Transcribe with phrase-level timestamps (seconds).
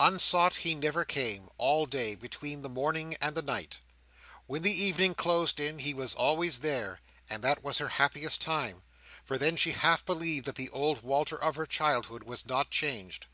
[0.00, 3.80] Unsought, he never came, all day, between the morning and the night.
[4.46, 8.82] When the evening closed in, he was always there, and that was her happiest time,
[9.26, 13.26] for then she half believed that the old Walter of her childhood was not changed.